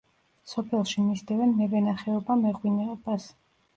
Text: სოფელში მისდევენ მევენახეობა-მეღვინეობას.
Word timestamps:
სოფელში 0.53 1.03
მისდევენ 1.09 1.53
მევენახეობა-მეღვინეობას. 1.59 3.33